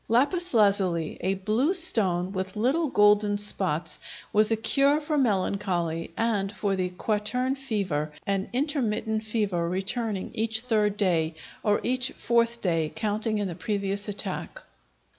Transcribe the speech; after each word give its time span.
Lapis 0.07 0.55
lazuli, 0.55 1.19
"a 1.21 1.35
blue 1.35 1.75
stone 1.75 2.31
with 2.31 2.55
little 2.55 2.87
golden 2.87 3.37
spots," 3.37 3.99
was 4.33 4.49
a 4.49 4.55
cure 4.55 4.99
for 4.99 5.15
melancholy 5.15 6.09
and 6.17 6.51
for 6.51 6.75
the 6.75 6.89
"quartern 6.89 7.53
fever," 7.55 8.11
an 8.25 8.49
intermittent 8.51 9.21
fever 9.21 9.69
returning 9.69 10.31
each 10.33 10.61
third 10.61 10.97
day, 10.97 11.35
or 11.61 11.79
each 11.83 12.09
fourth 12.13 12.61
day 12.61 12.91
counting 12.95 13.37
in 13.37 13.47
the 13.47 13.53
previous 13.53 14.07
attack. 14.09 14.63